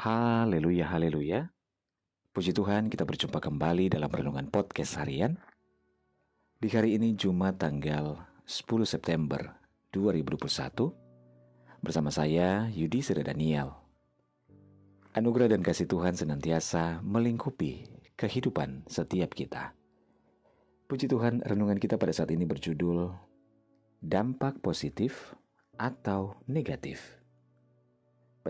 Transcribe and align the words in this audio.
Haleluya, 0.00 0.88
haleluya. 0.88 1.52
Puji 2.32 2.56
Tuhan, 2.56 2.88
kita 2.88 3.04
berjumpa 3.04 3.36
kembali 3.36 3.92
dalam 3.92 4.08
renungan 4.08 4.48
podcast 4.48 4.96
harian. 4.96 5.36
Di 6.56 6.72
hari 6.72 6.96
ini 6.96 7.12
Jumat 7.12 7.60
tanggal 7.60 8.16
10 8.48 8.64
September 8.88 9.60
2021 9.92 11.84
bersama 11.84 12.08
saya 12.08 12.72
Yudi 12.72 13.04
Sira 13.04 13.20
Daniel. 13.20 13.76
Anugerah 15.12 15.52
dan 15.52 15.60
kasih 15.60 15.84
Tuhan 15.84 16.16
senantiasa 16.16 17.04
melingkupi 17.04 17.84
kehidupan 18.16 18.88
setiap 18.88 19.36
kita. 19.36 19.76
Puji 20.88 21.12
Tuhan, 21.12 21.44
renungan 21.44 21.76
kita 21.76 22.00
pada 22.00 22.16
saat 22.16 22.32
ini 22.32 22.48
berjudul 22.48 23.12
Dampak 24.00 24.64
Positif 24.64 25.36
atau 25.76 26.40
Negatif. 26.48 27.19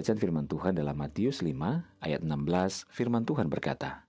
Bacaan 0.00 0.16
firman 0.16 0.48
Tuhan 0.48 0.80
dalam 0.80 0.96
Matius 0.96 1.44
5 1.44 1.52
ayat 2.00 2.24
16 2.24 2.88
firman 2.88 3.20
Tuhan 3.20 3.52
berkata, 3.52 4.08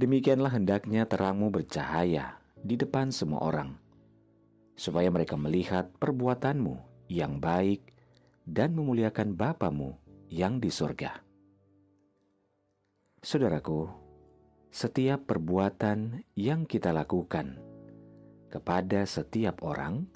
Demikianlah 0.00 0.48
hendaknya 0.56 1.04
terangmu 1.04 1.52
bercahaya 1.52 2.40
di 2.56 2.80
depan 2.80 3.12
semua 3.12 3.44
orang, 3.44 3.76
supaya 4.80 5.12
mereka 5.12 5.36
melihat 5.36 5.92
perbuatanmu 6.00 7.04
yang 7.12 7.36
baik 7.36 7.84
dan 8.48 8.72
memuliakan 8.72 9.36
Bapamu 9.36 9.92
yang 10.32 10.56
di 10.56 10.72
surga. 10.72 11.20
Saudaraku, 13.20 13.92
setiap 14.72 15.28
perbuatan 15.28 16.24
yang 16.32 16.64
kita 16.64 16.96
lakukan 16.96 17.60
kepada 18.48 19.04
setiap 19.04 19.60
orang 19.60 20.08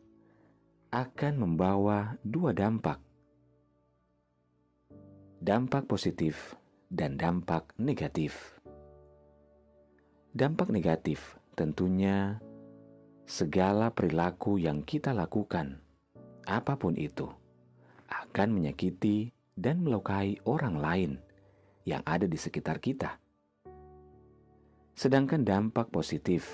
akan 0.89 1.45
membawa 1.45 2.17
dua 2.25 2.57
dampak 2.57 3.12
dampak 5.43 5.91
positif 5.91 6.55
dan 6.87 7.19
dampak 7.19 7.75
negatif. 7.75 8.63
Dampak 10.31 10.71
negatif 10.71 11.35
tentunya 11.59 12.39
segala 13.27 13.91
perilaku 13.91 14.63
yang 14.63 14.87
kita 14.87 15.11
lakukan, 15.11 15.83
apa 16.47 16.79
pun 16.79 16.95
itu, 16.95 17.27
akan 18.07 18.55
menyakiti 18.55 19.35
dan 19.59 19.83
melukai 19.83 20.39
orang 20.47 20.79
lain 20.79 21.13
yang 21.83 22.07
ada 22.07 22.31
di 22.31 22.39
sekitar 22.39 22.79
kita. 22.79 23.19
Sedangkan 24.95 25.43
dampak 25.43 25.91
positif, 25.91 26.47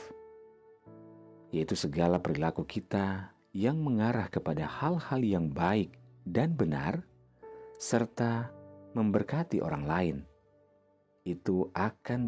yaitu 1.52 1.76
segala 1.76 2.24
perilaku 2.24 2.64
kita 2.64 3.36
yang 3.52 3.84
mengarah 3.84 4.32
kepada 4.32 4.64
hal-hal 4.64 5.20
yang 5.20 5.52
baik 5.52 5.92
dan 6.24 6.56
benar, 6.56 7.04
serta 7.76 8.56
memberkati 8.98 9.62
orang 9.62 9.84
lain, 9.86 10.16
itu 11.22 11.70
akan 11.70 12.26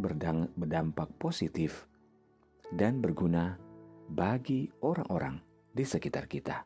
berdampak 0.54 1.10
positif 1.18 1.90
dan 2.70 3.02
berguna 3.02 3.58
bagi 4.06 4.70
orang-orang 4.86 5.42
di 5.74 5.82
sekitar 5.82 6.30
kita. 6.30 6.62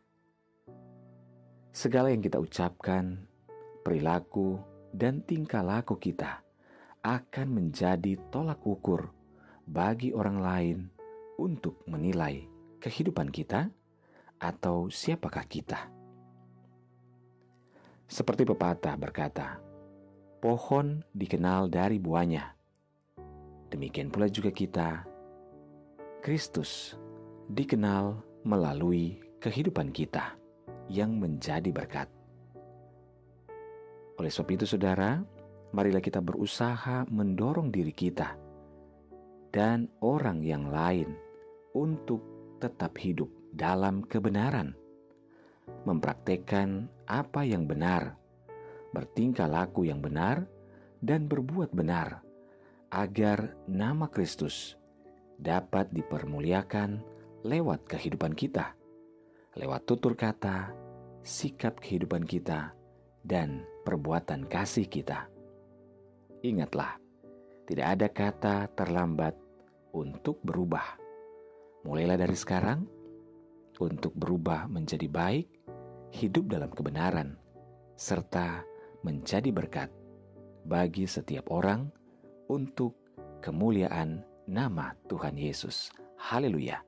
Segala 1.72 2.12
yang 2.12 2.20
kita 2.20 2.36
ucapkan, 2.36 3.24
perilaku, 3.80 4.60
dan 4.92 5.24
tingkah 5.24 5.64
laku 5.64 5.96
kita 5.98 6.44
akan 7.02 7.48
menjadi 7.50 8.16
tolak 8.30 8.62
ukur 8.62 9.10
bagi 9.64 10.12
orang 10.12 10.38
lain 10.38 10.78
untuk 11.40 11.82
menilai 11.88 12.46
kehidupan 12.78 13.32
kita 13.32 13.72
atau 14.38 14.92
siapakah 14.92 15.44
kita. 15.48 15.88
Seperti 18.04 18.44
pepatah 18.44 18.94
berkata, 19.00 19.63
pohon 20.44 21.00
dikenal 21.16 21.72
dari 21.72 21.96
buahnya. 21.96 22.52
Demikian 23.72 24.12
pula 24.12 24.28
juga 24.28 24.52
kita, 24.52 25.00
Kristus 26.20 26.92
dikenal 27.48 28.20
melalui 28.44 29.24
kehidupan 29.40 29.88
kita 29.88 30.36
yang 30.92 31.16
menjadi 31.16 31.72
berkat. 31.72 32.12
Oleh 34.20 34.28
sebab 34.28 34.60
itu, 34.60 34.68
saudara, 34.68 35.24
marilah 35.72 36.04
kita 36.04 36.20
berusaha 36.20 37.08
mendorong 37.08 37.72
diri 37.72 37.96
kita 37.96 38.36
dan 39.48 39.88
orang 40.04 40.44
yang 40.44 40.68
lain 40.68 41.08
untuk 41.72 42.20
tetap 42.60 43.00
hidup 43.00 43.32
dalam 43.48 44.04
kebenaran, 44.04 44.76
mempraktekkan 45.88 46.92
apa 47.08 47.48
yang 47.48 47.64
benar 47.64 48.20
bertingkah 48.94 49.50
laku 49.50 49.90
yang 49.90 49.98
benar, 49.98 50.46
dan 51.02 51.26
berbuat 51.26 51.74
benar, 51.74 52.22
agar 52.94 53.58
nama 53.66 54.06
Kristus 54.06 54.78
dapat 55.36 55.90
dipermuliakan 55.90 57.02
lewat 57.42 57.90
kehidupan 57.90 58.32
kita, 58.38 58.72
lewat 59.58 59.84
tutur 59.84 60.14
kata, 60.14 60.70
sikap 61.26 61.82
kehidupan 61.82 62.22
kita, 62.22 62.72
dan 63.26 63.66
perbuatan 63.82 64.46
kasih 64.46 64.86
kita. 64.86 65.26
Ingatlah, 66.46 66.96
tidak 67.66 67.86
ada 67.98 68.08
kata 68.08 68.56
terlambat 68.72 69.34
untuk 69.92 70.38
berubah. 70.40 71.00
Mulailah 71.84 72.16
dari 72.16 72.36
sekarang 72.36 72.84
untuk 73.80 74.14
berubah 74.16 74.70
menjadi 74.70 75.08
baik, 75.10 75.48
hidup 76.14 76.48
dalam 76.48 76.70
kebenaran, 76.72 77.36
serta 77.96 78.73
menjadi 79.04 79.52
berkat 79.52 79.92
bagi 80.64 81.04
setiap 81.04 81.52
orang 81.52 81.92
untuk 82.48 82.96
kemuliaan 83.44 84.24
nama 84.48 84.96
Tuhan 85.04 85.36
Yesus. 85.36 85.92
Haleluya. 86.16 86.80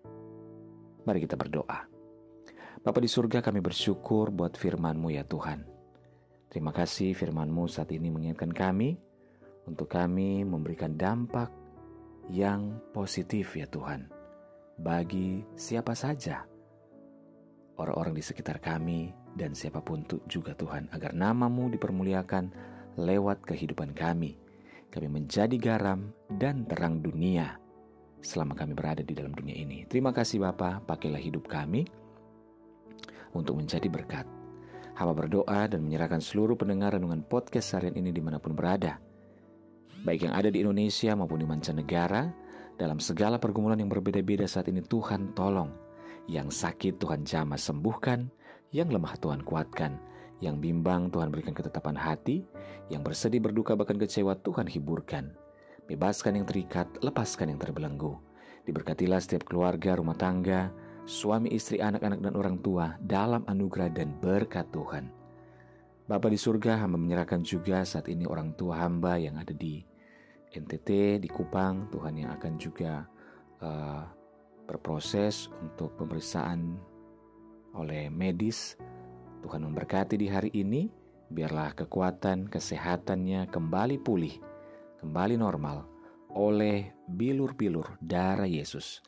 Mari 1.05 1.23
kita 1.23 1.37
berdoa. 1.37 1.85
Bapa 2.81 2.99
di 3.05 3.11
surga 3.11 3.45
kami 3.45 3.61
bersyukur 3.61 4.33
buat 4.33 4.57
firman-Mu 4.57 5.13
ya 5.13 5.29
Tuhan. 5.29 5.69
Terima 6.49 6.73
kasih 6.73 7.13
firman-Mu 7.13 7.69
saat 7.69 7.93
ini 7.93 8.09
mengingatkan 8.09 8.51
kami 8.51 8.97
untuk 9.69 9.93
kami 9.93 10.47
memberikan 10.47 10.97
dampak 10.97 11.53
yang 12.33 12.81
positif 12.97 13.55
ya 13.55 13.69
Tuhan 13.69 14.09
bagi 14.79 15.43
siapa 15.55 15.95
saja 15.95 16.47
orang-orang 17.79 18.15
di 18.19 18.23
sekitar 18.25 18.59
kami 18.59 19.15
dan 19.37 19.53
siapa 19.53 19.85
pun 19.85 20.03
juga 20.27 20.57
Tuhan, 20.57 20.89
agar 20.91 21.13
namamu 21.13 21.69
dipermuliakan 21.77 22.51
lewat 22.97 23.45
kehidupan 23.45 23.93
kami. 23.93 24.41
Kami 24.89 25.09
menjadi 25.13 25.53
garam 25.61 26.09
dan 26.41 26.65
terang 26.65 27.05
dunia 27.05 27.61
selama 28.25 28.57
kami 28.57 28.73
berada 28.73 29.05
di 29.05 29.13
dalam 29.13 29.37
dunia 29.37 29.53
ini. 29.53 29.85
Terima 29.85 30.11
kasih 30.11 30.41
Bapa, 30.41 30.81
pakailah 30.81 31.21
hidup 31.21 31.45
kami 31.47 31.85
untuk 33.37 33.61
menjadi 33.61 33.87
berkat. 33.93 34.25
Hamba 34.97 35.13
berdoa 35.13 35.69
dan 35.69 35.85
menyerahkan 35.85 36.25
seluruh 36.25 36.57
pendengar 36.57 36.97
renungan 36.97 37.21
podcast 37.21 37.77
harian 37.77 37.93
ini 38.01 38.09
di 38.09 38.25
mana 38.25 38.41
pun 38.41 38.57
berada. 38.57 38.97
Baik 40.01 40.25
yang 40.25 40.35
ada 40.35 40.49
di 40.49 40.65
Indonesia 40.65 41.13
maupun 41.13 41.45
di 41.45 41.47
mancanegara, 41.47 42.33
dalam 42.81 42.97
segala 42.97 43.37
pergumulan 43.37 43.77
yang 43.77 43.93
berbeda-beda 43.93 44.49
saat 44.49 44.73
ini 44.73 44.81
Tuhan 44.81 45.37
tolong. 45.37 45.69
Yang 46.27 46.65
sakit 46.65 46.97
Tuhan 46.97 47.29
jamah 47.29 47.61
sembuhkan, 47.61 48.33
yang 48.77 48.93
lemah 48.93 49.17
Tuhan 49.17 49.41
kuatkan, 49.41 49.97
yang 50.45 50.61
bimbang 50.61 51.09
Tuhan 51.09 51.33
berikan 51.33 51.57
ketetapan 51.57 51.97
hati, 51.97 52.45
yang 52.93 53.01
bersedih 53.01 53.41
berduka 53.41 53.73
bahkan 53.73 53.97
kecewa 53.97 54.37
Tuhan 54.45 54.69
hiburkan. 54.69 55.33
Bebaskan 55.89 56.37
yang 56.37 56.45
terikat, 56.45 56.85
lepaskan 57.01 57.57
yang 57.57 57.61
terbelenggu. 57.63 58.21
Diberkatilah 58.69 59.23
setiap 59.23 59.49
keluarga, 59.49 59.97
rumah 59.97 60.19
tangga, 60.19 60.69
suami, 61.09 61.55
istri, 61.55 61.81
anak-anak, 61.81 62.21
dan 62.21 62.35
orang 62.37 62.61
tua 62.61 62.99
dalam 63.01 63.47
anugerah 63.49 63.89
dan 63.95 64.13
berkat 64.21 64.69
Tuhan. 64.75 65.09
Bapa 66.11 66.29
di 66.29 66.37
surga, 66.37 66.85
hamba 66.85 66.99
menyerahkan 67.01 67.41
juga 67.47 67.87
saat 67.87 68.11
ini 68.13 68.29
orang 68.29 68.53
tua 68.59 68.83
hamba 68.83 69.17
yang 69.17 69.39
ada 69.39 69.55
di 69.55 69.83
NTT, 70.53 71.23
di 71.23 71.29
Kupang, 71.31 71.89
Tuhan 71.91 72.15
yang 72.19 72.31
akan 72.35 72.53
juga 72.59 73.07
uh, 73.63 74.03
berproses 74.67 75.47
untuk 75.63 75.95
pemeriksaan 75.95 76.79
oleh 77.77 78.09
medis. 78.09 78.75
Tuhan 79.45 79.63
memberkati 79.63 80.19
di 80.19 80.27
hari 80.27 80.51
ini, 80.57 80.89
biarlah 81.31 81.77
kekuatan 81.77 82.49
kesehatannya 82.51 83.47
kembali 83.53 84.01
pulih, 84.03 84.35
kembali 85.05 85.39
normal 85.39 85.87
oleh 86.35 86.91
bilur-bilur 87.07 88.01
darah 88.03 88.49
Yesus. 88.49 89.01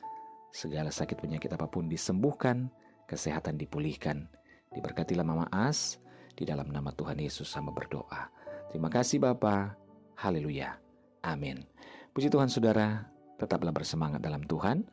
Segala 0.55 0.89
sakit 0.89 1.19
penyakit 1.19 1.53
apa 1.53 1.69
pun 1.69 1.91
disembuhkan, 1.91 2.73
kesehatan 3.05 3.61
dipulihkan. 3.61 4.29
Diberkatilah 4.73 5.25
Mama 5.25 5.49
As, 5.53 6.01
di 6.33 6.47
dalam 6.47 6.71
nama 6.71 6.95
Tuhan 6.95 7.19
Yesus 7.19 7.51
sama 7.51 7.75
berdoa. 7.75 8.31
Terima 8.71 8.89
kasih 8.89 9.19
Bapa. 9.19 9.75
Haleluya. 10.17 10.79
Amin. 11.25 11.67
Puji 12.15 12.31
Tuhan 12.31 12.49
saudara, 12.49 13.11
tetaplah 13.37 13.75
bersemangat 13.75 14.23
dalam 14.23 14.47
Tuhan. 14.47 14.87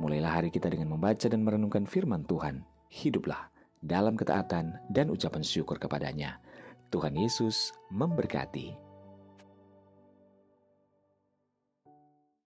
Mulailah 0.00 0.40
hari 0.40 0.48
kita 0.48 0.72
dengan 0.72 0.94
membaca 0.96 1.26
dan 1.28 1.44
merenungkan 1.44 1.84
firman 1.84 2.24
Tuhan 2.24 2.71
hiduplah 2.92 3.48
dalam 3.80 4.14
ketaatan 4.14 4.76
dan 4.92 5.08
ucapan 5.08 5.40
syukur 5.40 5.80
kepadanya. 5.80 6.36
Tuhan 6.92 7.16
Yesus 7.16 7.72
memberkati. 7.88 8.91